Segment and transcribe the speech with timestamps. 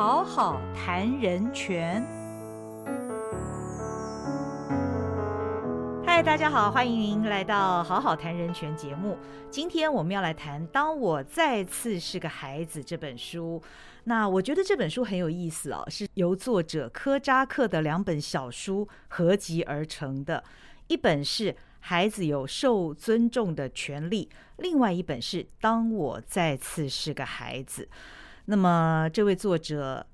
[0.00, 2.02] 好好谈人权。
[6.06, 9.18] 嗨，大家好，欢迎您来到《好好谈人权》节目。
[9.50, 13.62] 今天我们要来谈《当我再次是个孩子》这本书。
[14.04, 20.42] 那我觉得这本书很有意思哦，是由作者科扎克的两本小书合集而成的。
[20.86, 27.82] 一本是《孩子有受尊重的权利》，另外一本是《当我再次是个孩子》。
[28.50, 30.04] 那么这位作者。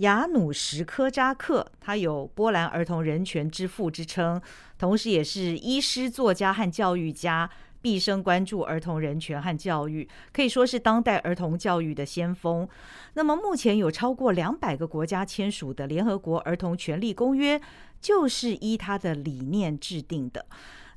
[0.00, 4.38] 雅努什科扎克，他有波兰儿童人权之父之称，
[4.78, 7.48] 同时也是医师、作家和教育家，
[7.80, 12.68] 毕生关注儿童人权和教育，可以说是当代儿童教育的先锋。
[13.14, 17.58] 那么，目前有超过两百个国家签署的联合国儿童权利公约，
[17.98, 20.44] 就是依他的理念制定的。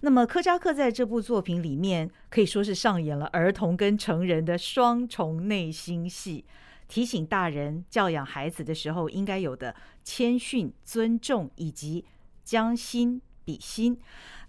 [0.02, 6.44] 那么，科扎克在这部作品里面，可以说是上演了儿童跟成人的双重内心戏。
[6.90, 9.74] 提醒大人教养孩子的时候应该有的
[10.04, 12.04] 谦逊、尊重以及
[12.44, 13.98] 将心比心。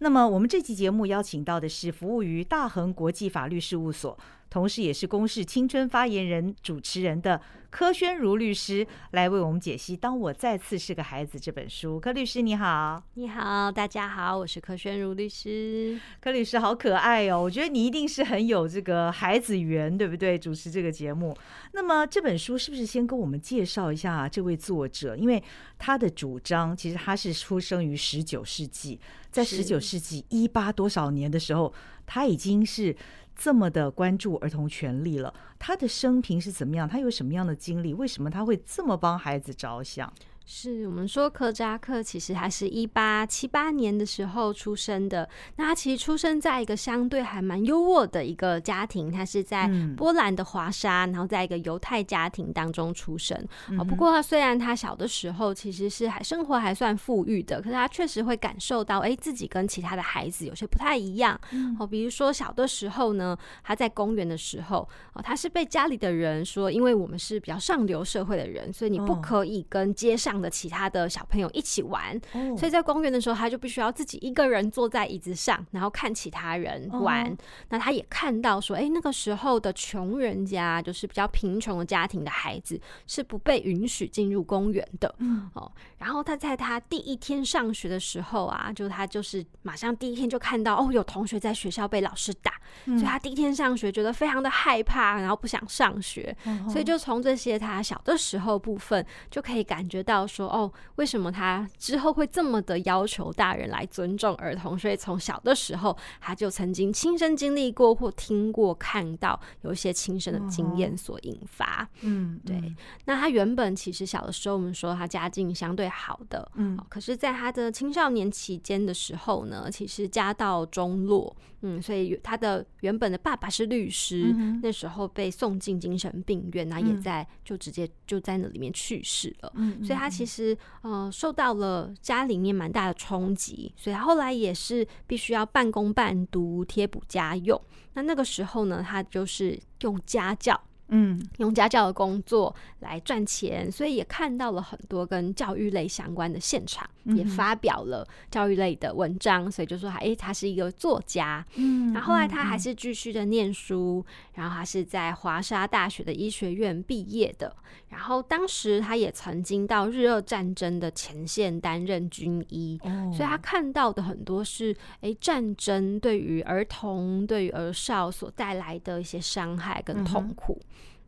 [0.01, 4.19] 那么，我们这期节目邀请到的是服务于大恒国际法律事务所。
[4.51, 12.01] 同时，也是公视青春发言人、主持人的柯宣如律师来为我们解析《当我再次是个孩子》这本书。
[12.01, 15.97] 柯律师你好，你好，大家好，我是柯宣如律师。
[16.21, 20.37] 柯律师好可爱哦，我觉得你一定是很有这个孩子缘，对不对？
[20.37, 21.33] 主持这个节目。
[21.71, 25.17] 那么这本书是不是先跟我们介绍一下这位作者？
[25.17, 25.41] 因为
[25.79, 28.99] 他的主张其实他是出生于十九世纪，
[29.31, 31.73] 在十九世纪一八多少年的时候，
[32.05, 32.97] 他已经是。
[33.43, 36.87] 这么的关注儿童权利了，他的生平是怎么样？
[36.87, 37.95] 他有什么样的经历？
[37.95, 40.13] 为什么他会这么帮孩子着想？
[40.47, 45.29] 是我们说科扎克其实还是一八七八年的时候出生的。
[45.55, 53.39] 那他其实出生在一个相对还蛮优渥的一个家庭，他是在波兰的华沙，然后在一个犹太家庭当中出生。
[53.79, 61.39] 哦，不过他虽然他小的时候其实是还生活还算富裕的，可是他确实会感受到，哎，自己跟其他的孩子有些不太一样。
[61.79, 70.30] 哦，比如说小的时候呢，他在公园的时候，哦，他是被家里的人说，因为我们是比较上流社会的人，所以你不可以跟街上。
[70.39, 72.21] 的其他的小朋友一起玩，
[72.59, 77.35] 所以在公园的时候，他就必须要自己一个人坐在椅子上，然后看其他人玩。
[77.71, 85.15] 那他也看到说，哎，那个时候的穷人家，就是比较贫穷的家庭的孩子，是不被允许进入公园的。
[85.55, 92.53] 哦，然后他在他第一天上学的时候啊，就他就是马上第一天就看到，哦，有同学在学校被老师打，
[92.85, 96.37] 所以他第一天上学觉得非常的害怕，然后不想上学。
[96.69, 100.20] 所以就从这些他小的时候部分，就可以感觉到。
[100.27, 104.79] 说哦，为什么他之后会这么的要求大人来尊重儿童？
[104.79, 111.89] 所以从小的时候，他就曾经亲身经历过或听过、看到有一些亲身的经验所引发。
[112.01, 112.75] 嗯，对。
[113.05, 121.37] 那他原本其实小的时候，我们说他家境相对好的，嗯，可是在他的青少年期间的时候呢，其实家道中落。
[121.63, 129.53] 嗯，所以他的原本的爸爸是律师，那时候被送进精神病院，那也在就直接就在那里面去世了。
[129.57, 137.59] 嗯，所以他其实呃受到了家里面蛮大的冲击，所以他后来也是必须要半工半读贴补家用。
[137.95, 140.61] 那那个时候呢，他就是用家教。
[140.93, 151.47] 嗯，用家教的工作来赚钱，所以也看到了很多跟教育类相关的现场，也发表了教育类的文章，所以就说，哎，他是一个作家。
[151.55, 154.05] 嗯，然后来他还是继续的念书，
[154.35, 157.55] 然后他是在华沙大学的医学院毕业的，
[157.91, 162.79] 然后当时他也曾经到日俄战争的前线担任军医，
[163.13, 170.57] 所以他看到的很多是，哎，战争对于儿童、对于儿少所带来的一些伤害跟痛苦。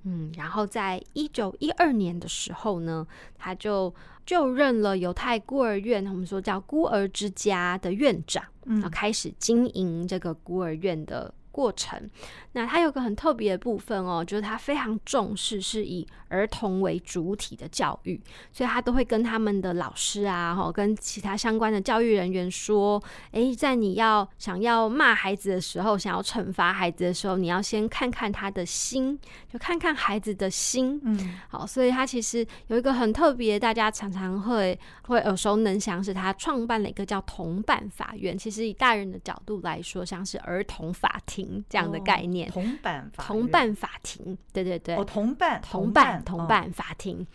[0.02, 3.06] 嗯，然后在一九一二年的时候呢，
[3.38, 3.94] 他就
[4.26, 11.32] 就任了犹太孤儿院，我们说叫孤儿之家的院长，然后开始经营这个孤儿院的。
[11.52, 12.10] 过程，
[12.52, 18.20] 那他有个很特别的部分哦，就是他非常重视是以儿童为主体的教育，
[18.52, 23.00] 所以他都会跟他们的老师啊，哈，跟其他相关的教育人员说，
[23.32, 29.18] 诶，在你要想要骂孩子的时候，想要惩罚孩子的时候，你要先看看他的心，
[29.52, 41.41] 就看看孩子的心，嗯，好，所以他其实有一个很特别，大家常常会会耳熟能详，是他创办了一个叫同伴法院，其实以大人的角度来说，像是儿童法庭。
[41.68, 47.26] 这样的概念，同伴法同伴法庭，对对对，哦，同伴同伴同伴法庭。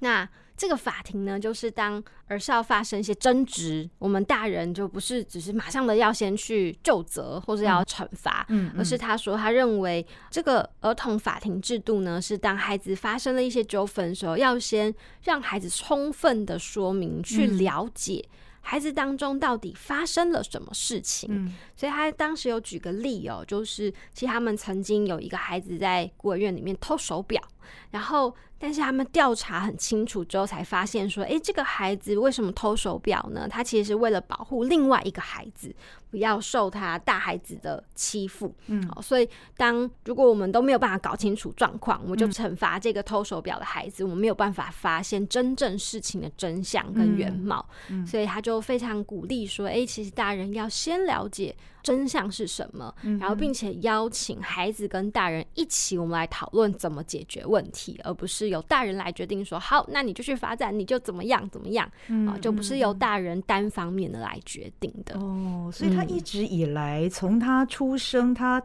[0.00, 14.92] 那这个法庭呢，就是当儿少发生一些争执，我们大人就不是只是马上的要先去就责或者要惩罚，嗯，而是他说他认为这个儿童法庭制度呢，是当孩子发生了一些纠纷的时候，要先
[15.22, 18.24] 让孩子充分的说明，去了解
[18.62, 21.28] 孩子当中到底发生了什么事情。
[21.30, 27.42] 嗯，所以他当时有举个例哦，就是其实他们曾经有一个孩子在孤儿院里面偷手表，
[27.90, 28.34] 然后。
[28.64, 33.48] 但是他们调查很清楚之后，才发现说，诶，这个孩子为什么偷手表呢？
[33.48, 35.74] 他其实是为了保护另外一个孩子，
[36.12, 38.54] 不要受他大孩子的欺负。
[38.68, 47.68] 嗯，所以当如果我们都没有办法搞清楚状况，我们就惩罚这个偷手表的孩子，我们没有办法发现真正事情的真相跟原貌。
[48.06, 51.52] 所以他就非常鼓励说，诶，其实大人要先了解。
[51.82, 52.94] 真相是什么？
[53.20, 61.90] 然后，并且邀请孩子跟大人一起，我们来讨论怎么解决问题，而不是由大人来决定说好，那你就去发展，你就怎么样怎么样
[62.28, 65.18] 啊，就不是由大人单方面的来决定的。
[65.18, 68.62] 哦，所以他一直以来，从他出生，他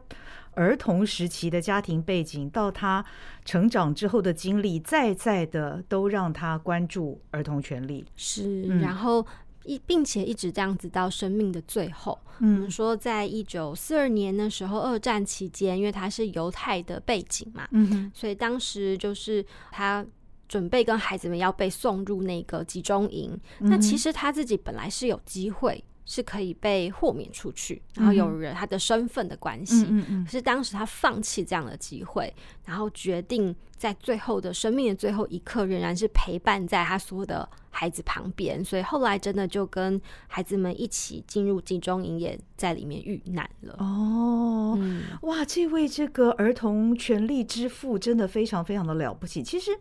[0.54, 3.04] 儿童时期的家庭背景，到他
[3.46, 8.06] 成长之后的经历，再再的都让他关注儿童权利。
[8.16, 9.25] 是，然后。
[9.68, 12.18] 一，并且一直这样子到生命的最后。
[12.40, 20.06] 嗯，说在一九四二年的时候，二战期间，因为他是犹太的背景嘛，嗯所以当时就是他
[20.48, 23.40] 准备跟孩子们要被送入那个集中营。
[23.60, 25.84] 那其实他自己本来是有机会。
[26.09, 29.86] 是可以被豁免出去，然后有人他的身份的关系，
[30.25, 32.33] 可是当时他放弃这样的机会，
[32.63, 43.75] 然后决定在最后的生命的最后一刻，仍然是陪伴在他所有的孩子旁边，所以后来真的就跟孩子们一起进入集中营，也在里面遇难了。
[43.80, 44.80] 哦，
[45.24, 49.44] 哇，这位这个儿童权利之父真的非常非常的了不起。
[49.44, 49.71] 其实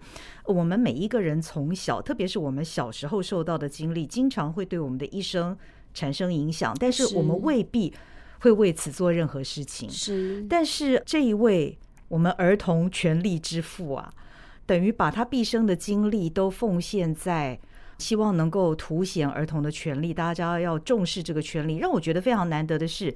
[0.45, 5.57] 我们每一个人从小，特别是我们小时候受到的经历，经常会对我们的一生。
[5.97, 7.91] 产生影响，但是我们未必
[8.41, 9.89] 会为此做任何事情。
[9.89, 11.79] 是，但是这一位
[12.09, 14.13] 我们儿童权利之父啊，
[14.67, 17.59] 等于把他毕生的精力都奉献在
[17.99, 21.79] 希望能够凸显儿童的权利，大家要重视这个权利。
[21.79, 23.15] 让我觉得非常难得的是，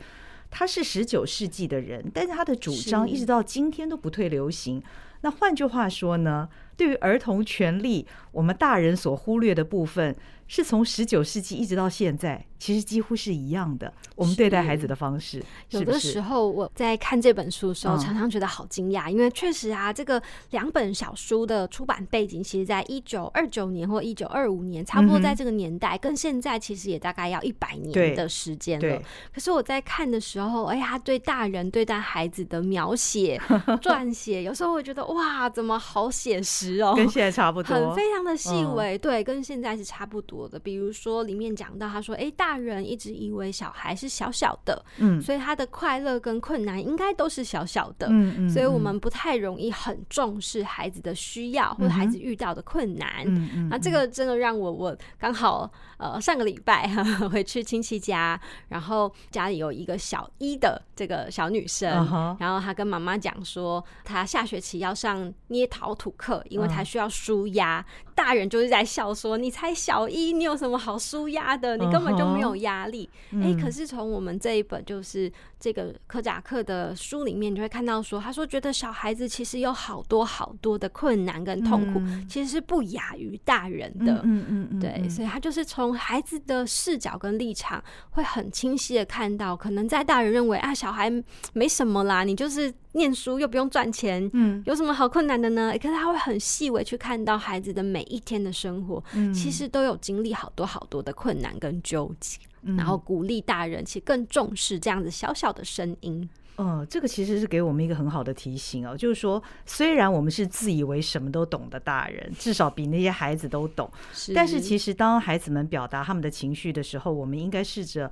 [0.50, 4.82] 他是十九世纪的人，但是他的主张一直到今天都不退流行。
[5.22, 10.16] 那换句话说呢，对于儿童权利，我们大人所忽略的部分。
[10.52, 13.94] 是从十九世纪一直到现在，其实几乎是一样的。
[14.16, 20.20] 我们对待孩子的方式，有的时候我在看这本书的时候，常常觉得好惊讶，因为确实啊，这个
[20.50, 29.00] 两本小书的出版背景，其实在一九二九年或一九二五年，差不多在这个年代，跟现在其实也大概要一百年的时间了。
[29.32, 33.40] 可是我在看的时候，哎呀，对大人对待孩子的描写、
[33.80, 40.48] 撰写，有时候会觉得哇，怎么好写实哦，跟现在差不多， 很非常的细微，对，跟现在是差不多。
[40.48, 56.88] 的，比如说里面讲到，他说：“哎，大人一直以为小孩是小小的，嗯，所以他的快乐跟困难应该都是小小的，嗯嗯，所以我们不太容易很重视孩子的需要或者孩子遇到的困难，嗯嗯，那这个真的让我我刚好呃上个礼拜
[57.30, 61.90] 回去亲戚家，然后家里有一个小一的这个小女生，
[62.38, 67.82] 然后她跟妈妈讲说，她下学期要上捏陶土课，因为它需要舒压，
[68.22, 70.30] 大人就是在笑说，你才小一。
[70.34, 71.74] 你有什么好舒压的？
[71.78, 73.08] 你根本就没有压力。
[73.42, 84.20] 哎，可是从我们这一本就是这个科甲克的书里面，就会看到说，他说觉得小孩子其实有好多好多的困难跟痛苦，其实是不亚于大人的。
[84.22, 91.10] 嗯嗯嗯，对，所以他就是从孩子的视角跟立场，会很清晰的看到，可能在大人认为啊，小孩
[91.54, 92.70] 没什么啦，你就是。
[92.92, 95.72] 念书又不用赚钱，嗯，有什么好困难的呢？
[95.80, 102.38] 可是他会很细微去看到孩子的每一天的生活，嗯，其实都有经历好多好多的困难跟纠结，
[102.76, 106.28] 然后鼓励大人其实更重视这样子小小的声音。
[106.58, 113.90] 嗯，这个其实是给我们一个很好的提醒哦，就是说，虽然我们是自以为什么都懂的大人， 至少比那些孩子都懂，
[114.34, 118.10] 但是其实当孩子们表达他们的情绪的时候，我们应该试着。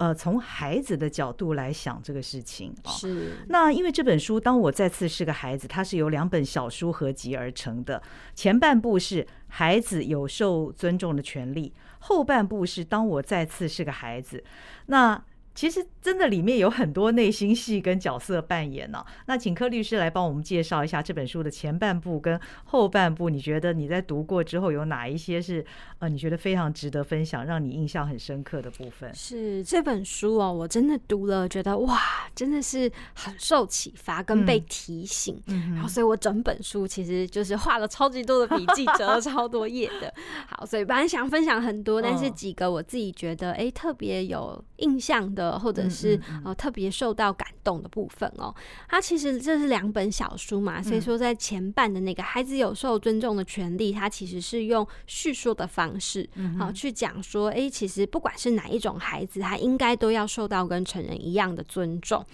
[0.00, 8.02] 呃，从孩子的角度来想这个事情啊，是那因为这本书《当我再次是个孩子》，它是由两本小书合集而成的。
[8.34, 14.42] 前半部是孩子有受尊重的权利，后半部是当我再次是个孩子。
[14.86, 15.22] 那
[15.54, 19.04] 其实真的里面有很多内心戏跟角色扮演呢。
[19.26, 25.62] 那请柯律师来帮我们介绍一下这本书的前半部跟后半部，你觉得你在读过之后有哪一些是
[25.98, 29.12] 呃你觉得非常值得分享，让你印象很深刻的部分？
[29.14, 32.00] 是这本书哦，我真的读了，觉得哇，
[32.34, 35.42] 真的是很受启发跟被提醒。
[35.46, 40.14] 然后，所以我整本书其实就是画了超级多的笔记，折了超多页的。
[40.46, 45.39] 好，所以本来想分享很多，但是几个我自己觉得哎特别有印象的。
[45.58, 48.54] 或者是呃特别受到感动的部分哦，
[48.88, 56.28] 它其实这是两本小书嘛，所以说在前半的那个孩子有受尊重的权利，它其实是用叙说的方式，
[56.58, 62.24] 好去讲说，哎，其实不管是哪一种孩子，他应该都要受到跟成人一样的尊重。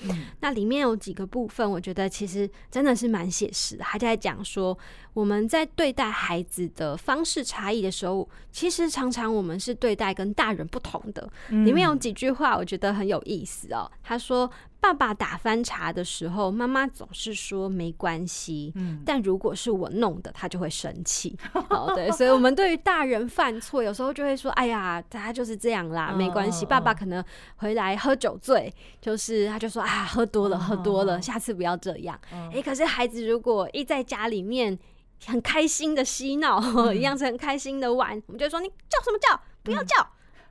[0.41, 4.77] 那里面有几个部分，我觉得其实真的是蛮写实的，还在讲说。
[5.17, 11.27] 我们在对待孩子的方式差异的时候，其实常常我们是对待跟大人不同的。
[11.49, 13.91] 里面有几句话，我觉得很有意思哦。
[14.03, 14.51] 他说
[14.81, 21.37] ：“爸爸打翻茶的时候，妈妈总是说没关系，嗯但如果是我弄的，他就会生气。
[21.71, 27.23] ”哦，对，所以我们对于大人犯错，有时候就会说：“哎呀，他就是这样啦，没关系。”爸爸可能
[27.57, 32.19] 回来喝酒醉，就是他就说：“啊，喝多了，喝多了，下次不要这样。”
[32.53, 34.79] 哎，可是孩子如果一在家里面，
[35.27, 38.23] 很开心的嬉闹，一样是很开心的玩。
[38.27, 39.41] 我们就说你叫什么叫？
[39.63, 39.97] 不要叫，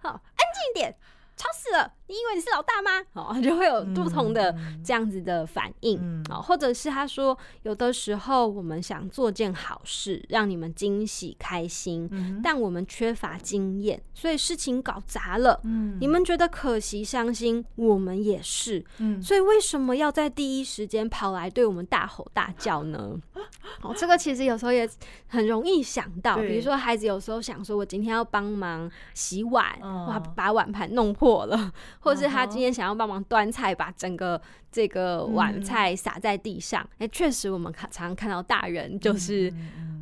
[0.02, 0.20] 好，安
[0.54, 0.96] 静一点。
[1.38, 1.92] 吵死了！
[2.08, 3.04] 你以为你是老大吗？
[3.14, 12.08] 哦， 就会有不同的这样子的反应哦，或者是他说，有的时候我们想做件好事，让你们惊喜开心，
[12.44, 15.60] 但我们缺乏经验，所以事情搞砸了。
[15.64, 18.86] 嗯，你们觉得可惜伤心，我们也是。
[19.00, 23.20] 嗯，所以为什么要在第一时间跑来对我们大吼大叫呢？
[23.82, 24.88] 哦，这个其实有时候也
[25.28, 31.16] 很容易想到，比如说孩子有时候想说，我今天要帮忙洗碗，哇，把碗盘弄。
[31.16, 31.72] 破了，
[32.06, 34.40] 或是他今天想要帮忙端菜，把整个
[34.72, 36.88] 这个碗菜撒在地上。
[37.00, 39.52] 哎，确实，我们看常常看到大人就是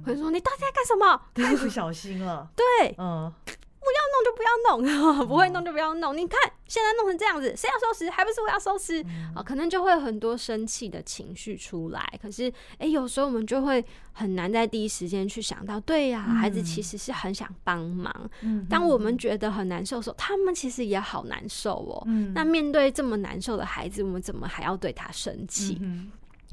[0.06, 2.50] 会说：“你到底在干什么？”太不小心了。
[2.54, 3.34] 对，嗯。
[3.84, 4.50] 不要弄就不要
[5.18, 6.16] 弄， 不会弄就不要弄。
[6.16, 8.10] 你看现在弄成这样子，谁要收拾？
[8.10, 9.04] 还不是我要收拾
[9.36, 9.44] 啊？
[9.44, 12.20] 可能就会有很多生气的情绪出来。
[12.22, 18.30] 可是，哎，有时候我们就会很难在第一时间去想到，对呀，孩子其实是很想帮忙。
[18.70, 22.08] 当我们觉得很难受的时候，他们其实也好难受哦。
[22.34, 25.80] 那面对这么难受的孩子，我们怎么还要对他生气？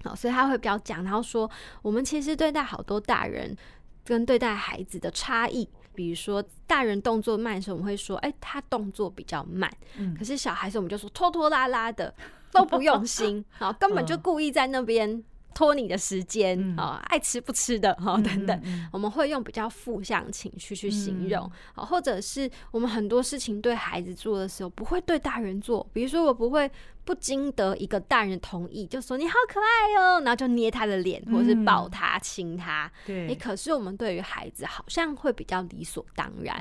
[0.03, 1.51] 好，所以他会比较讲，然后说，
[1.83, 3.57] 我们其实对待好多大人
[4.05, 5.69] 跟对待孩子的差异。
[6.01, 12.15] 比如说，大人动作慢的时候，我们会说：“哎，他动作比较慢。”嗯，可是小孩子，我们就说拖拖拉拉的，
[12.51, 15.23] 都不用心， 好，根本就故意在那边
[15.55, 26.71] 拖你的时间，啊，爱吃不吃的，哈，等等，我们会用比较负向情绪去形容，哦，或者是我们很多事情对孩子做的时候，不会对大人做，比如说我不会。
[27.03, 32.93] 不经得一个大人同意，就说你好可爱哦，然后就捏他的脸，或者是抱他、亲他。
[33.05, 36.57] 对，可是我们对于孩子好像会比较理所当然。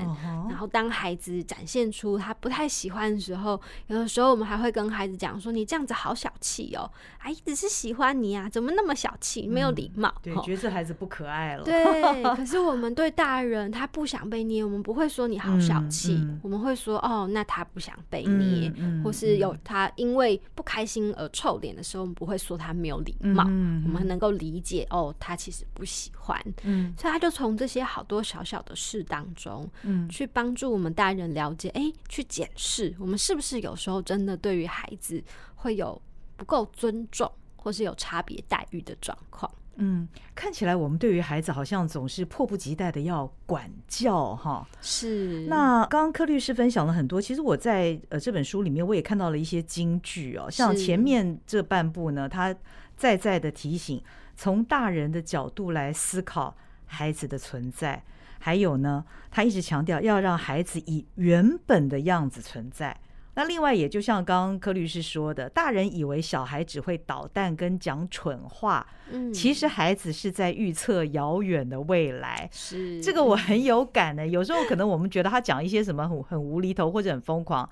[0.48, 11.62] 然后当孩子展现出他不太喜欢的时候，有的时候我们还会跟孩子讲说：“你这样子好小气哦，阿姨只是喜欢你啊，怎么那么小气，没有礼貌？”对，觉得这孩子不可爱了。
[11.64, 18.72] 对， 可是我们对大人，他不想被捏，我们不会说你好小气，我们会说：“哦，那他不想被捏，
[19.04, 35.22] 或是有他因为。”不开心而臭脸的时候，我们不会说他没有礼貌，我们能够理解哦，他其实不喜欢，嗯，所以他就从这些好多小小的事当中，嗯，去帮助我们大人了解，哎，去检视我们是不是有时候真的对于孩子
[35.54, 36.00] 会有
[36.36, 37.30] 不够尊重，
[37.62, 39.50] 或是有差别待遇的状况。
[39.82, 44.66] 嗯，看起来我们对于孩子好像总是迫不及待的要管教哈。
[44.82, 45.46] 是。
[45.48, 52.54] 那刚刚柯律师分享了很多，其实我在呃这本书里面我也看到了一些金句哦，像前面这半部呢，他
[52.94, 54.02] 再再的提醒，
[54.36, 58.02] 从大人的角度来思考孩子的存在，
[58.38, 62.94] 还有呢，他一直强调要让孩子以原本的样子存在。
[63.34, 72.48] 那另外，也就像刚刚柯律师说的，大人以为小孩只会捣蛋跟讲蠢话，嗯，其实孩子是在预测遥远的未来。
[72.52, 74.26] 是这个我很有感的。
[74.26, 77.68] 有时候可能我们觉得他讲一些什么很很无厘头或者很疯狂，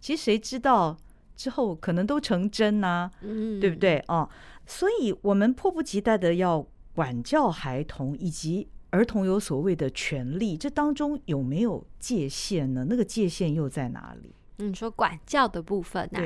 [0.00, 0.96] 其实谁知道
[1.34, 3.10] 之后可能都成真呢？
[3.22, 4.02] 嗯，对不对？
[4.06, 4.28] 哦，
[4.64, 6.64] 所以我们迫不及待的要
[6.94, 12.86] 管教孩童，以及儿童有所谓的权利，这当中有没有界限呢？
[12.88, 14.34] 那个界限又在哪里？
[14.68, 16.18] 你说管教的部分啊，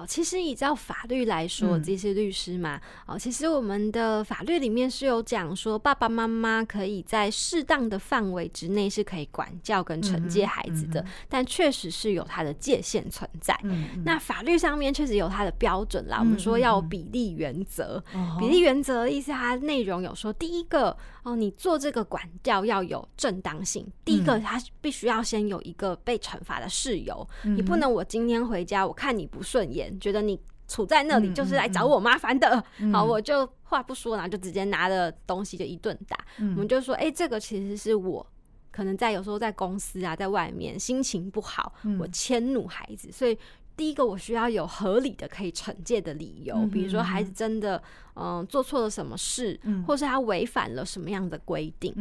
[0.00, 13.54] 好，其实依照法律来说，这些律师嘛，哦，其实我们的法律里面是有讲说，爸爸妈妈可以在适当的范围之内是可以管教跟惩戒孩子的，但确实是有它的界限存在。
[14.02, 18.02] 那法律上面确实有它的标准啦，我们说要比例原则，
[18.38, 36.18] 比例原则的意思，它内容有说，第一个哦，你做这个管教要有正当性，第一个它必须要先有一个被惩罚的事由，你不能我今天回家我看你不顺眼，觉得你处在那里就是来找我麻烦的，好，我就话不说，然后就直接拿了东西就一顿打。
[36.38, 38.26] 我们就说，哎，这个其实是我
[38.70, 43.38] 可能在有时候在公司啊，在外面心情不好，我迁怒孩子，所以。
[43.76, 47.82] 第一个，我需要有合理的可以惩戒的理由，比如说孩子真的
[48.14, 51.94] 嗯做错了什么事，或是他违反了什么样的规定。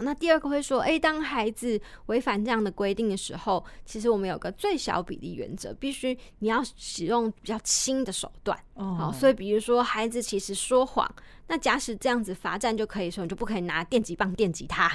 [0.00, 8.58] 那第二个会说，哎，当孩子违反这样的规定的时候，其实我们有个最小比例原则，必须你要使用比较轻的手段。
[8.74, 11.08] 哦，所以比如说孩子其实说谎。
[11.48, 14.90] 那假使这样子罚站就可以说，你就不可以拿电击棒电击他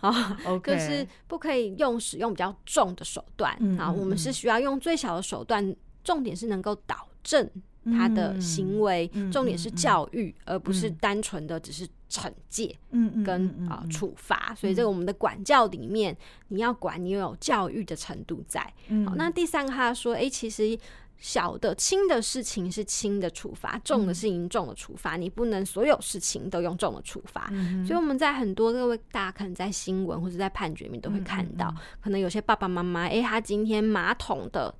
[0.00, 3.92] 啊， 可是不可以用使用比较重的手段啊。
[3.92, 7.46] 我们是需要用最小的手段，重点是能够导正
[7.84, 14.54] 他的行为，重点是教育，而不是单纯的只是惩戒，嗯跟啊处罚。
[14.54, 16.14] 所以这个我们的管教里面，
[16.48, 18.60] 你要管你有教育的程度在。
[19.06, 20.78] 好，那第三个他说，哎，其实。
[21.22, 25.18] 小的轻的事情是轻的处罚，重的事情重的处罚。
[25.18, 27.52] 你不能所有事情都用重的处罚。
[27.86, 34.74] 所以我们在很多各位大家可能在新闻或者在判决里面都会看到，可能有些爸爸妈妈，哎，他今天马桶的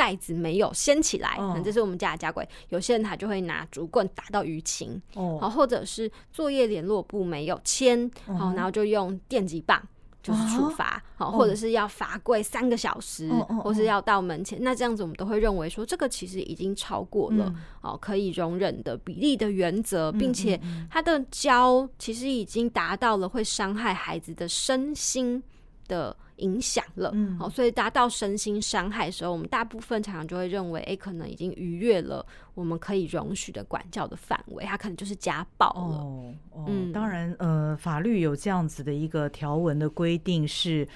[0.00, 2.48] 盖子没有掀起来，这是我们家的家规。
[2.70, 9.78] 有些人他就会拿竹棍打到淤青，哦，或者是作业联络簿没有签，好，然后就用电击棒。
[10.22, 13.30] 就是处罚，好，或者是要罚跪三个小时，
[13.64, 25.42] 或是要到门前，那这样子我们都会认为说，这个其实已经超过了哦可以容忍的比例的原则，并且他的教其实已经达到了会伤害孩子的身心
[25.88, 26.14] 的。
[26.40, 35.96] 影响了，好，所以达到身心伤害的时候，我们大部分常常就会认为，哎，可能已经逾越了我们可以容许的管教的范围，他可能就是家暴了。
[35.98, 36.34] 哦，
[36.66, 40.86] 嗯，当然，呃，法律有这样子的一个条文的规定，是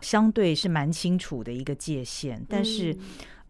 [0.00, 2.44] 相对是蛮清楚的一个界限。
[2.48, 2.96] 但是，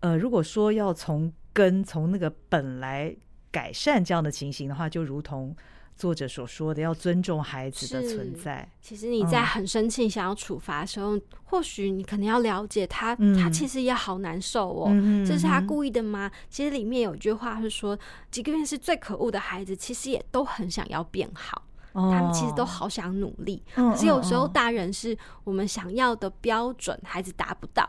[0.01, 3.15] 呃，如果说要从根从那个本来
[3.51, 5.55] 改善这样的情形的话，就如同。
[5.97, 8.69] 作者所说的要尊重孩子的存在。
[8.81, 14.89] 其实你在很生气想要处罚的时候，或许你可能要了解他，他其实也好难受哦。
[15.27, 16.31] 这是他故意的吗？
[16.51, 17.99] 其实里面有一句话是说，
[18.31, 21.63] 即便是最可恶的孩子，其实也都很想要变好。
[21.97, 27.89] 他们其实都好想努力，可是有时候大人是我们想要的标准，孩子达不到，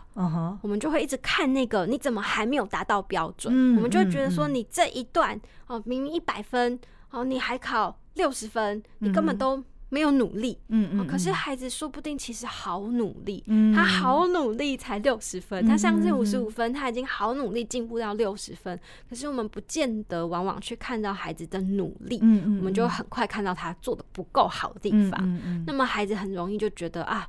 [0.62, 3.76] 我们就会一直看那个你怎么还没有达到标准？
[3.76, 6.80] 我们就会觉得说你这一段哦，明明一百分。
[7.15, 10.60] 哦，你还考六十分，你根本都没有努力。
[10.67, 11.08] 嗯嗯。
[11.08, 18.78] 可是孩子说不定其实好努力，他好努力才六十分，他上次五十五分，他已经好努力进步到六十分。
[19.10, 25.65] 可是我们不见得往往去看到孩子的努力，嗯我们就很快看到他做的不够好的地方。
[25.65, 27.28] 那么孩子很容易就觉得啊。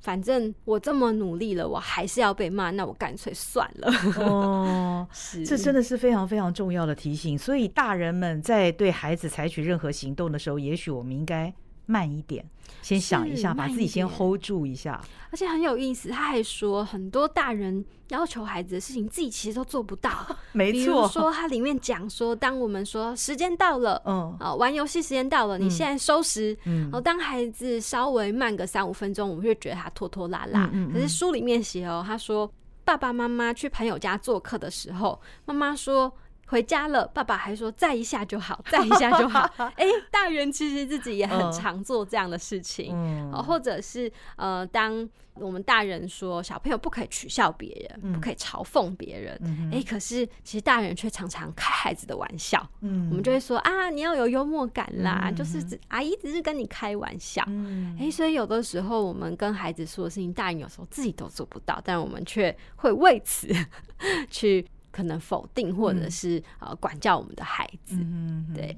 [0.00, 3.92] 反正我这么努力了，我还是要被骂，那我干脆算了。
[4.20, 5.06] 哦，
[5.46, 7.36] 这真的是非常非常重要的提醒。
[7.36, 11.52] 所以大人们在对孩子采取任何行动的时候，也许我们应该。
[11.88, 12.44] 慢一点，
[12.82, 15.00] 先想一下，把自己先 hold 住一下。
[15.30, 20.10] 而且很有意思，他还说很多大人要求孩子的事情，自己其实都做不到。
[20.52, 26.54] 没错，比如说他里面讲说，当我们说时间到了，嗯，啊，玩游戏时间到了，你现在收拾。
[26.66, 30.68] 嗯，然后当孩子稍微慢个三五分钟，我们会觉得他拖拖拉拉。
[30.74, 32.50] 嗯，可是书里面写哦，他说
[32.84, 36.12] 爸爸妈妈去朋友家做客的时候，妈妈说。
[36.48, 39.40] 回家了，爸爸还说再一下就好，再一下就好。
[39.76, 57.46] 哎，大人其实自己也很常做这样的事情，嗯，或者是呃，当我们大人说小朋友不可以取笑别人，不可以嘲讽别人，哎，可是其实大人却常常开孩子的玩笑，嗯，我们就会说啊，你要有幽默感啦，就是阿姨只是跟你开玩笑，
[58.00, 63.46] 哎，所以有的时候我们跟孩子说的事情，大人有时候自己都做不到，但我们却会为此
[64.30, 64.66] 去。
[64.90, 68.76] 可能否定或者是呃管教我们的孩子，嗯对。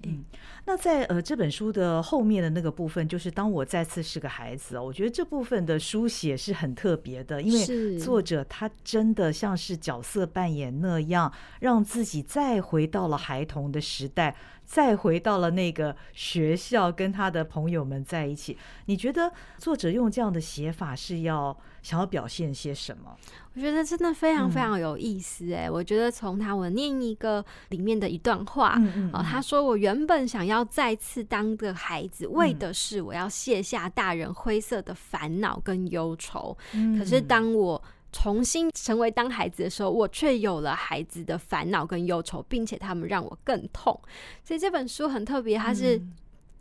[0.67, 14.37] 那在呃这本书的后面的那个部分，就是当我再次是个孩子哦，我觉得这部分的书写是很特别的，因为作者他真的像是角色扮演那样，让自己再回到了孩童的时代。
[14.71, 18.57] 再回到了那个学校，跟他的朋友们在一起。
[18.87, 23.17] 你觉得作者用这样的写法是要想要表现些什么？
[23.55, 25.69] 我觉得真的非常非常有意思哎！
[25.69, 28.81] 我觉得从他我念一个里面的一段话
[29.13, 36.57] 哦，他说：“我原本想要再次当个孩子，为的是我要卸下大人灰色的烦恼跟忧愁。
[36.97, 43.99] 可是当我重新成为当孩子的时候，我却有了孩子的烦恼跟忧愁，并且他们让我更痛。
[44.45, 46.01] 所以这本书很特别，它是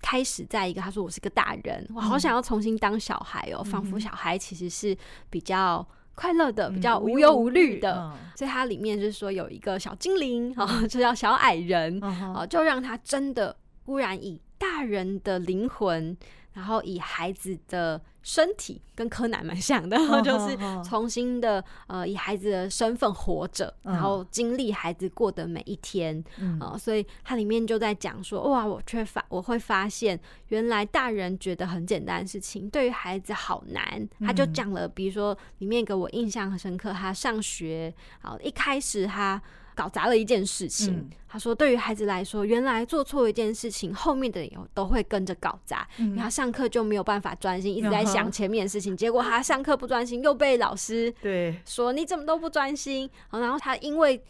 [0.01, 4.97] 开始在一个他说我是个大人，我好想要重新当小孩哦，仿佛小孩其实是
[5.29, 5.85] 比较。”
[6.19, 16.17] 快乐的，比较无忧无虑的，所以它里面就是说有一个小精灵啊， 就叫小矮人啊，就让他真的忽然以大人的灵魂。
[16.53, 26.21] 然后以孩子的身体跟柯南蛮像的， 就是重新的呃以孩子的身份活着，然后经历孩子过的每一天
[26.59, 34.07] 啊，所以它里面就在讲说，哇，我却发我会发现，原来大人觉得很简单的事情，对于孩子好难。
[34.19, 39.41] 他就讲了，比如说里面给我印象很深刻，他上学好，一开始他。
[39.79, 45.87] 搞砸了一件事情，他说：“对于孩子来说，原来做错一件事情，后面的人都会跟着搞砸。
[46.17, 48.97] 他上课就没有办法专心，一直在想前面的事情。
[48.97, 53.09] 结果他上课不专心，又被老师对说你怎么都不专心。
[53.31, 54.21] 然后他因为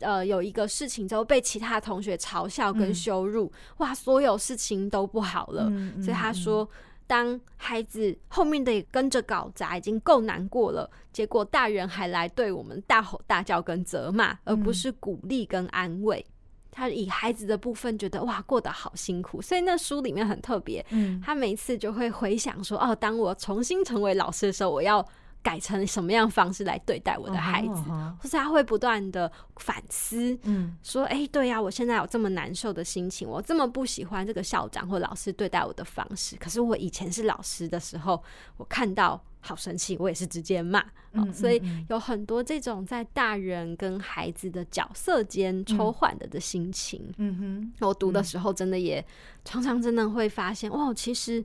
[0.00, 5.70] 呃有一个事情之后被其他同学嘲笑跟羞辱，哇，所有事情都不好了。
[6.02, 6.68] 所以他说。”
[7.06, 16.24] 当孩子后面的也跟着搞砸，已经够难过了，结果大人还来对我们大吼大叫跟责骂，而不是鼓励跟安慰。
[16.70, 20.84] 他以孩子的部分觉得哇，过得好辛苦，所以那书里面很特别。
[20.90, 25.06] 嗯，他每次就会回想说，哦，当我重新成为老师的时候，我要。
[25.46, 27.82] 改成什么样方式来对待我的孩子，
[28.18, 38.20] 或是他会不断的反思，嗯，说，哎，对呀，我现在有这么难受的心情，我这么不喜欢这个校长或老师对待我的方式，可是我以前是老师的时候，
[38.56, 40.84] 我看到好生气，我也是直接骂，
[41.32, 49.04] 所以有很多这种在大人跟孩子的角色间抽换的的心情，嗯哼，我读的时候真的也
[49.44, 51.44] 常常真的会发现，哇，其实。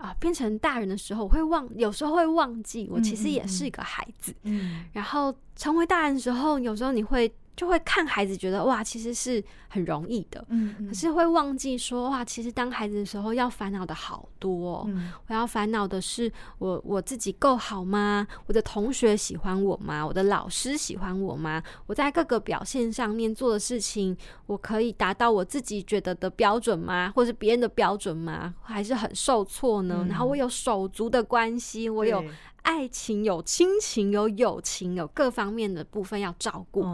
[0.00, 4.34] 啊，变成大人的时候，我会忘，有时候会忘记，我其实也是一个孩子。
[4.42, 7.32] 嗯，然后成为大人的时候，有时候你会。
[7.56, 14.84] 就会看孩子，觉得哇，其实是很容易的，嗯，可是会忘记说哇，其实当孩子的时候要烦恼的好多。
[14.88, 18.26] 嗯，我要烦恼的是我我自己够好吗？
[18.46, 20.06] 我的同学喜欢我吗？
[20.06, 21.62] 我的老师喜欢我吗？
[21.86, 27.12] 我在各个表现上面做的事情，我可以达到我自己觉得的标准吗？
[27.14, 28.54] 或是别人的标准吗？
[28.62, 30.06] 还是很受挫呢？
[30.08, 32.24] 然后我有手足的关系，我有。
[32.62, 36.84] 爱情有亲情，有友情，有各方面的部分要照顾。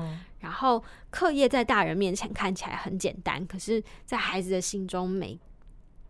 [0.47, 0.81] 然后
[1.11, 5.37] 课业在大人面前看起来很简单，可是，在孩子的心中，每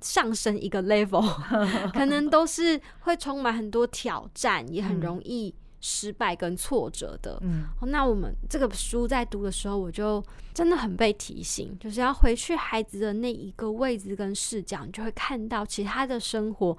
[0.03, 1.27] 上升一个 level，
[1.97, 7.39] 可能都是会充满很多挑战，也很容易失败跟挫折的。
[7.41, 10.23] 嗯，那我们这个书在读的时候，我就
[10.53, 16.77] 真的很被提醒，就是要回去孩子的那一个位置跟视角，你就会看到其他的生活。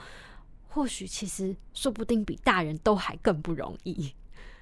[0.69, 4.13] 或许其实说不定比大人都还更不容易，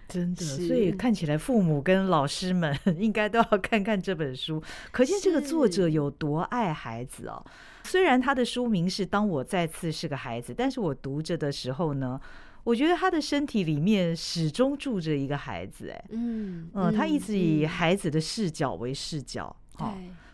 [0.08, 0.44] 真的。
[0.44, 7.44] 所以看起来父母跟老师们 应该都要看看这本书，可见这个作者有多爱孩子哦。
[7.84, 12.20] 虽然他的书名是《当我再次是个孩子》，但是我读着的时候呢，
[12.64, 15.90] 我觉得他的身体里面始终住着一个孩子。
[15.90, 19.56] 哎，嗯嗯，他一直以孩子的视角为视角。
[19.78, 19.88] 对，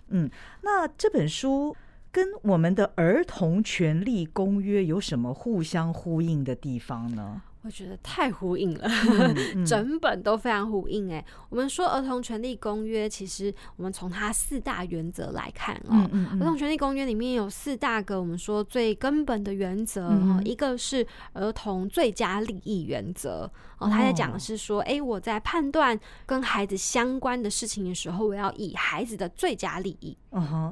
[0.10, 0.30] 嗯，
[0.62, 1.76] 那这本书。
[2.14, 7.42] 跟我们的儿童权利公约有什么互相呼应的地方呢？
[7.64, 8.90] 我觉得太呼应了，
[9.66, 11.12] 整本都非常呼应。
[11.12, 30.18] 哎，我们说儿童权利公约，其实我们从它四大原则来看哦，儿童权利公约里面有四大个我们说最根本的原则哦，一个是儿童最佳利益原则哦，他在讲的是说，哎，我在判断跟孩子相关的事情的时候，我要以孩子的最佳利益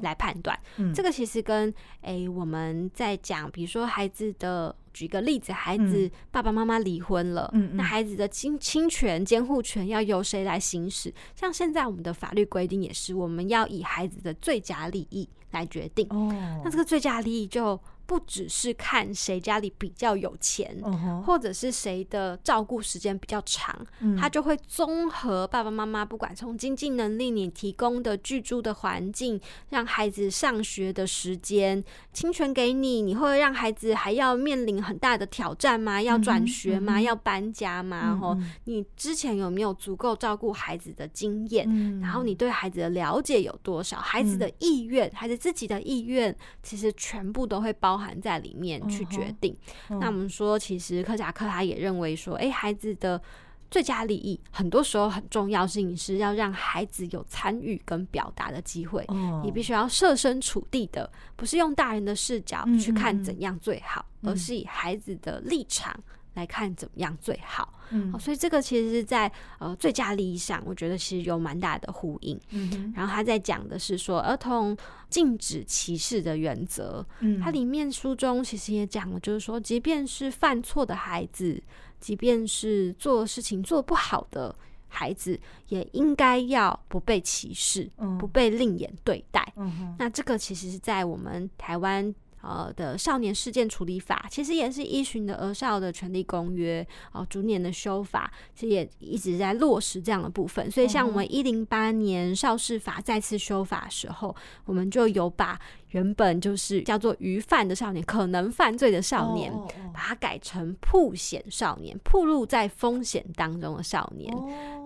[0.02, 0.60] 来判断。
[0.96, 1.72] 这个其实跟
[2.02, 4.76] 哎我们在讲，比如说孩子的。
[4.94, 11.14] 举个例子，孩子爸爸妈妈离婚了，那孩子的侵侵权、监护权要由谁来行使？
[11.36, 16.08] 像现在我们的法律规定也是，我们要以孩子的最佳利益来决定。
[16.10, 16.30] 哦，
[16.64, 20.76] 那这个最佳利益就不只是看谁家里比较有钱，
[21.24, 23.86] 或者是谁的照顾时间比较长，
[24.20, 36.02] 他就会综合爸爸妈妈不管从经济能力、你提供的居住的环境、让孩子上学的时间，侵权给你，你会让孩子还要面临很大的挑战吗？
[36.02, 37.00] 要转学吗？
[37.00, 38.00] 要搬家吗？
[38.00, 41.70] 然后你之前有没有足够照顾孩子的经验？
[42.02, 44.00] 然后你对孩子的了解有多少？
[44.00, 49.56] 孩子的意愿，孩子自己的意愿，其实全部都会包含在里面去决定。
[49.90, 53.22] 那我们说，其实克贾克他也认为说，哎，孩子的
[53.70, 59.06] 最佳利益，很多时候很重要，是你是要让孩子有参与跟表达的机会。
[59.44, 65.94] 你必须要设身处地的，不是用大人的视角去看怎样最好，而是以孩子的立场。
[66.36, 72.40] 来看怎么样最好，嗯，所以这个其实是在呃最佳利益上，我觉得其实有蛮大的呼应。
[72.52, 74.78] 嗯，然后他在讲的是说儿童
[75.10, 81.62] 禁止歧视的原则，嗯，它里面书中其实也讲了，就是说，即便是犯错的孩子，
[82.00, 84.56] 即便是做事情做不好的
[84.88, 85.38] 孩子，
[85.68, 87.90] 也应该要不被歧视，
[88.20, 89.52] 不被另眼对待。
[89.58, 92.14] 嗯那这个其实是在我们台湾。
[92.42, 100.70] 呃的少年事件处理法，其实也是依循的儿少的权利公约哦，逐年的修法，其实也一直在落实这样的部分。
[100.70, 105.60] 所以，像我们一零八年少事法再次修法的时候，我们就有把。
[105.92, 109.52] 原本就是叫做余犯的少年，可能犯罪的少年，
[109.92, 114.32] 把它改成曝险少年，暴露在风险当中的少年。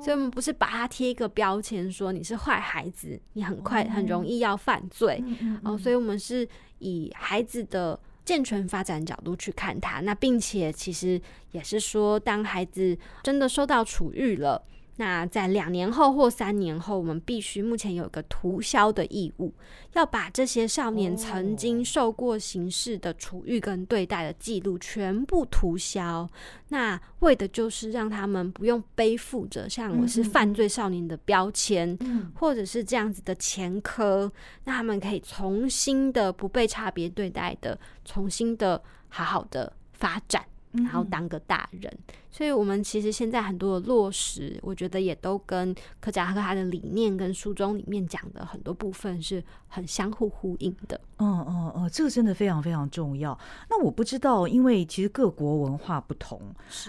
[0.01, 5.21] 所以，我们不是把它贴一个标签，说你是坏孩子，你很快很容易要犯罪
[5.65, 5.77] 哦。
[5.77, 6.47] 所以，我们是
[6.83, 10.01] 以孩子的健全发展角度去看他。
[10.01, 14.61] 那并且，其实也是说，当孩子真的受到处遇了。
[14.97, 19.51] 那在两年后或三年后，我们必须目前有一个涂销的义务，
[19.93, 26.29] 要把这些少年曾经受过刑事的处遇跟对待的记录全部涂销。
[26.69, 31.97] 那为的就是让他们不用背负着像我是犯罪少年的标签，
[32.35, 34.31] 或者是这样子的前科，
[34.65, 38.79] 那他们可以重新的不被差别对待的，重新的
[39.09, 40.45] 好好的发展。
[40.73, 41.91] 然后当个大人，
[42.31, 50.99] 所以我们其实现在很多的落实，我觉得也都跟科贾克他的理念跟书中里面讲的很多部分是很相互呼应的。
[51.17, 53.37] 嗯嗯嗯，这个真的非常非常重要。
[53.69, 56.41] 那我不知道，因为其实各国文化不同，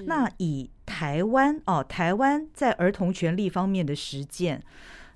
[0.06, 4.62] 那以台湾哦，台湾在儿童权利方面的实践。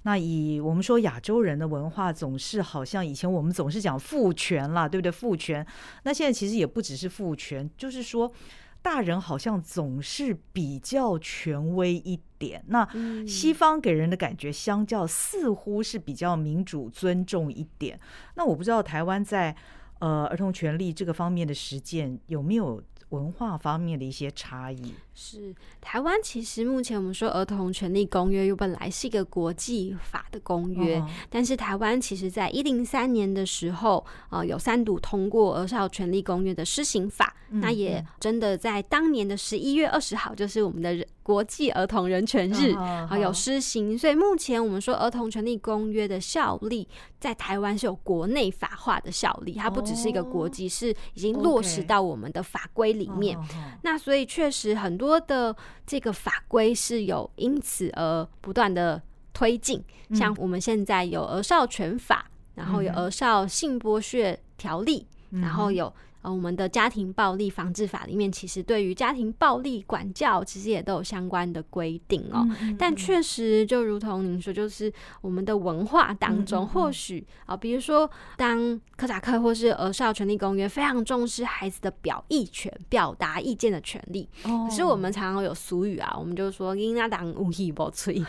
[0.02, 5.10] 那以我们说亚洲人的文化，总是好像以前我们总是讲父权啦，对不对？
[5.10, 5.66] 父权。
[6.04, 8.32] 那现在其实也不只是父权，就是说
[8.80, 12.62] 大人好像总是比较权威一点。
[12.68, 12.88] 那
[13.26, 17.98] 西方给人的感觉，相较似乎是比较民主、尊重一点。
[18.36, 19.54] 那我不知道台湾在
[19.98, 24.94] 呃儿童权利这个方面的实践有没有文化方面的一些差异？
[25.14, 43.98] 是台湾，其实目前我们说《儿童权利公约》又本来是一个国际法的公约，但是台湾其实在一零三年的时候，呃，有三读通过《儿少权利公约》的施行法，那也真的在当年的十一月二十号，就是我们的国际儿童人权日啊，有施行。
[43.98, 46.88] 所以目前我们说《儿童权利公约》的效力
[47.18, 53.36] 在台湾是有国内法化的效力，它不只是一个国际，是已经落实到我们的法规里面。
[53.82, 55.08] 那所以确实很多。
[55.08, 59.00] 多的这个法规是有因此而不断的
[59.32, 59.82] 推进，
[60.14, 65.90] 像我们现在有儿少权法，然后有儿少性剥削条例，然后有。
[66.22, 72.46] 呃，我们的家庭暴力防治法里面，其实对于家庭暴力管教，其实也都有相关的规定哦。
[72.78, 88.20] 但确实，就如同您说，就是我们的文化当中，或许啊，比如说，当科扎克或是儿少权利公约非常重视孩子的表意权、表达意见的权利，可是我们常常有俗语啊，我们就说“因那当无义不吹”，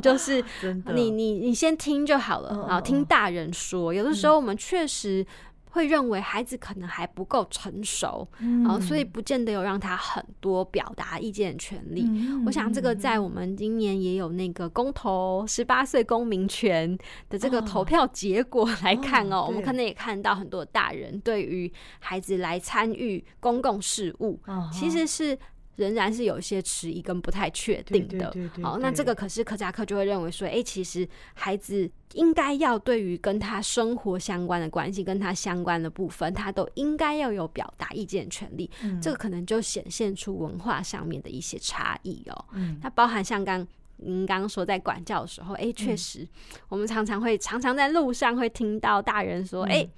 [0.00, 0.42] 就是
[0.94, 3.92] 你你你先听就好了，然后听大人说。
[3.92, 5.26] 有的时候，我们确实。
[5.70, 8.26] 会认为孩子可能还不够成熟，
[8.66, 12.08] 啊，所以不见得有让他很多表达意见的权利。
[12.46, 16.96] 我想这个在我们今年也有那个公投十八岁公民权
[17.28, 24.40] 的这个投票结果来看哦，我们可能也看到很多大人对于孩子来参与公共事务，
[24.72, 25.38] 其实是。
[25.76, 28.34] 仍然是有一些迟疑跟不太确定的。
[28.62, 38.70] 好，那这个可是科扎克就会认为说，哎，其实孩子应该要对于跟他生活相关的关系、跟他相关的部分，他都应该要有表达意见权利。
[39.00, 42.44] 这个可能就显现出文化上面的一些差异哦。
[42.52, 43.66] 嗯，它包含像刚
[43.98, 46.26] 您刚刚说在管教的时候，哎，确实
[46.68, 49.88] 我们常常会常常在路上会听到大人说，哎。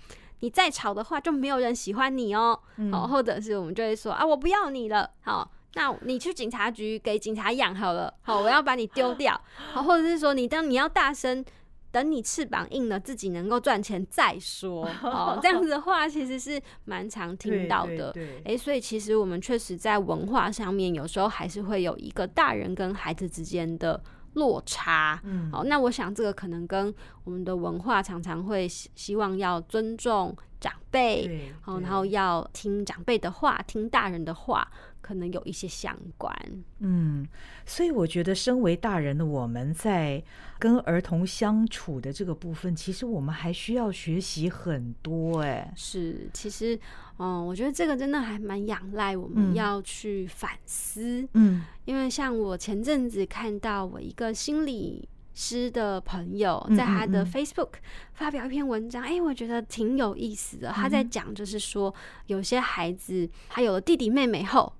[0.40, 2.56] 你再吵的话就没有人喜欢你哦。
[2.92, 5.10] 好，或者是我们就会说啊，我不要你了。
[5.22, 8.12] 好，那你去警察局给警察养好了。
[8.22, 9.40] 好，我要把你丢掉。
[9.72, 11.44] 好，或者是说你当你要大声。
[11.90, 14.86] 等你翅膀硬了，自己能够赚钱再说。
[15.02, 18.14] 哦，这样子的话其实是蛮常听到的。
[18.44, 23.98] 哎，所以其实我们确实在文化上面，有时候还是会有一个大人跟孩子之间的
[24.34, 25.18] 落差。
[25.24, 34.70] 嗯，好，那我想这个可能跟我们的文化常常会希望要尊重长辈，哦，然后要听长辈的话，听大人的话。
[35.00, 36.34] 可能有一些相关，
[36.80, 37.26] 嗯，
[37.64, 40.22] 所以我觉得，身为大人的我们在
[40.58, 45.40] 跟儿童相处的这个部分，其实我们还需要学习很多。
[45.40, 46.78] 哎，是，其实，
[47.18, 57.74] 嗯，我觉得这个真的还蛮仰赖我们要去反思，嗯，因为像我前阵子看到我一个心理师的朋友在他的 Facebook
[58.12, 60.70] 发表一篇文章，哎，我觉得挺有意思的。
[60.70, 61.94] 他在讲，就是说
[62.26, 64.70] 有些孩子他有了弟弟妹妹后。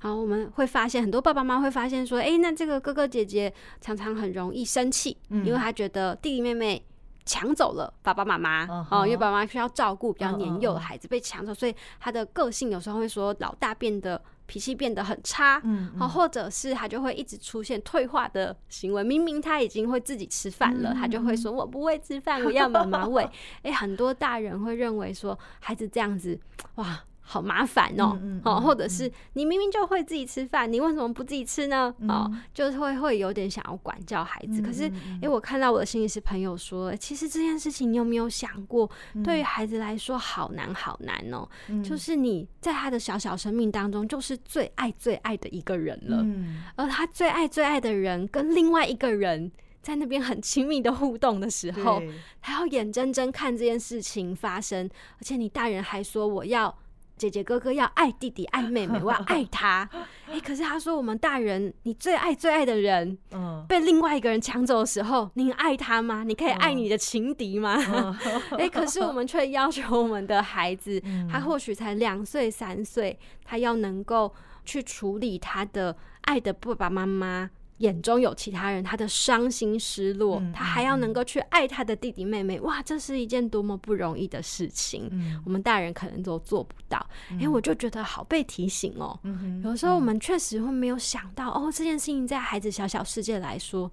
[0.00, 6.82] 好，我们会发现很多爸爸妈妈会发现说，哎，那这个哥哥姐姐常常很容易生气，因为他觉得弟弟妹妹
[7.26, 23.28] 抢走了爸爸妈妈哦，因为爸爸妈妈需要照顾比较年幼的孩子被抢走，所以他的个性有时候会说老大变得脾气变得很差，嗯，好，或者是他就会一直出现退化的行为，明明他已经会自己吃饭了，他就会说我不会吃饭，我要妈妈喂。
[23.62, 26.40] 哎，很多大人会认为说孩子这样子，
[26.76, 27.04] 哇。
[27.30, 31.94] 好麻烦哦，好，或者是你明明就会自己吃饭，你为什么不自己吃呢？
[32.08, 34.60] 哦，就是会会有点想要管教孩子。
[34.60, 34.90] 可是，
[35.22, 38.90] 哎，我看到我的心理师朋友说，其实这件事情你有没有想过，
[39.22, 41.48] 对于孩子来说好难好难哦。
[41.84, 46.26] 就是你在他的小小生命当中，就是最爱最爱的一个人了，
[46.74, 52.02] 而他最爱最爱的人跟另外一个人在那边很亲密的互动的时候，
[52.40, 56.76] 还要眼睁睁看这件事情发生，而且你大人还说我要。
[57.20, 59.86] 姐姐哥哥要爱弟弟爱妹妹，我要爱他。
[60.26, 66.24] 哎，可是他说我们大人，你最爱最爱的人，嗯，被另外一个人抢走的时候，你爱他吗？
[66.24, 67.76] 你可以爱你的情敌吗？
[68.56, 70.98] 哎，可是我们却要求我们的孩子，
[71.30, 74.32] 他或许才两岁三岁，他要能够
[74.64, 77.50] 去处理他的爱的爸爸妈妈。
[77.80, 85.10] 眼中有其他人，他的伤心失落，他还要能够去爱他的弟弟妹妹，哇，这是一件多么不容易的事情。
[85.44, 87.04] 我们大人可能都做不到。
[87.40, 89.18] 哎，我就觉得好被提醒哦。
[89.64, 93.90] 有时候我们确实会没有想到，哦，这件事情在孩子小小世界来说。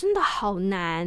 [0.00, 1.06] 真的好难，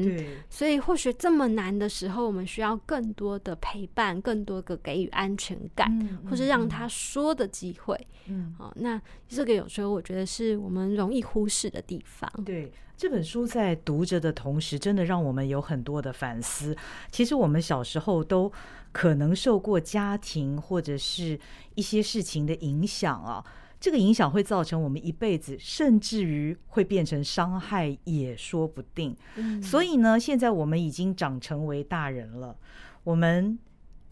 [0.51, 5.89] 所以或许这么难的时候，我们需要更多的陪伴，更多的给予安全感，
[6.29, 7.99] 或是让他说的机会。
[8.27, 12.32] 嗯，好，那这个有时候我觉得是我们容易忽视的地方。
[12.45, 16.77] 对这本书在读着的同时，真的让我们有很多的反思。
[17.12, 18.51] 其实我们小时候都
[18.91, 21.39] 可能受过家庭或者是
[21.73, 23.43] 一些事情的影响啊。
[23.84, 29.13] 这个影响会造成我们一辈子，甚至于会变成伤害，也说不定。
[29.62, 32.56] 所以呢，现在我们已经长成为大人了，
[33.04, 33.60] 我们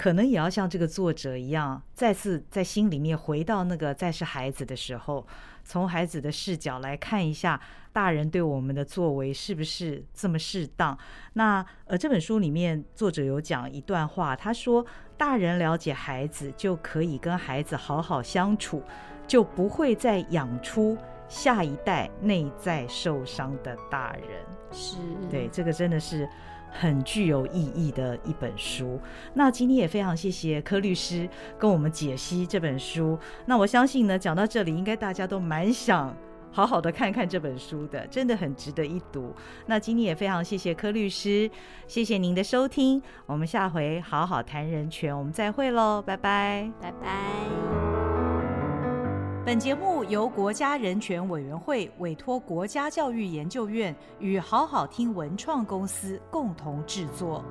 [0.02, 5.28] 可能也要像这个作者一样，再次在心里面回到那个再是孩子的时候，
[5.64, 7.62] 从孩子的视角来看一下
[7.94, 10.98] 大人对我们的作为是不是这么适当。
[11.34, 14.84] 那呃，这本书里面作者有讲一段话，他说
[15.16, 18.82] ：“大人了解孩子，就可以跟孩子好好相处。”
[19.28, 20.98] 就不会再养出
[21.30, 24.44] 下一代内在受伤的大人。
[24.72, 24.98] 是
[25.30, 26.28] 对这个真的是
[26.72, 29.00] 很具有意义的一本书。
[29.34, 31.30] 那今天也非常谢谢柯律师
[31.60, 33.20] 跟我们解析这本书。
[33.46, 36.16] 那我相信呢，讲到这里，应该大家都蛮想
[36.52, 39.34] 好好的看看这本书的，真的很值得一读。
[39.68, 41.50] 那今天也非常谢谢柯律师，
[41.88, 43.02] 谢谢您的收听。
[43.26, 48.41] 我们下回好好谈人权，我们再会喽，拜拜，拜拜。
[49.44, 57.44] 本节目由国家人权委员会委托国家教育研究院与好好听文创公司共同制作。